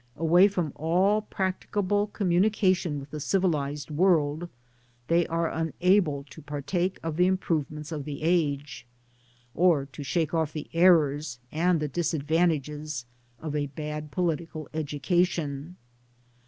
Away 0.15 0.47
from 0.47 0.73
all 0.75 1.21
practicable 1.21 2.07
communication 2.07 2.99
with 2.99 3.11
the 3.11 3.19
civilised 3.19 3.91
world, 3.91 4.49
they 5.09 5.27
are 5.27 5.51
unable 5.51 6.23
to 6.31 6.41
partake 6.41 6.99
of 7.03 7.17
the 7.17 7.27
improvements 7.27 7.91
of 7.91 8.03
the 8.03 8.21
age^ 8.21 8.85
or 9.53 9.85
to 9.85 10.01
shake 10.01 10.33
off 10.33 10.53
the 10.53 10.71
errors 10.73 11.37
and 11.51 11.79
the 11.79 11.87
disadvantages 11.87 13.05
of 13.39 13.55
a 13.55 13.67
bad 13.67 14.09
political 14.09 14.63
Digitized 14.63 14.65
byGoogk 14.65 14.69
12 14.69 14.71
DBSCRIPTIVB 14.73 14.73
OUttlNB 14.73 14.79
education. 14.83 15.77